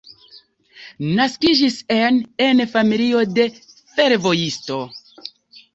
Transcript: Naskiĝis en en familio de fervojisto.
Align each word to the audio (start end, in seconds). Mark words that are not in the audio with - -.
Naskiĝis 1.19 1.77
en 1.97 2.17
en 2.47 2.65
familio 2.73 3.23
de 3.39 3.47
fervojisto. 3.99 4.83